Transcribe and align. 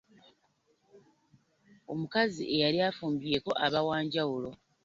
Omukazi 1.91 2.43
eyali 2.55 2.79
afumbyeko 2.89 3.51
aba 3.65 3.79
wa 3.87 3.97
njawulo. 4.05 4.49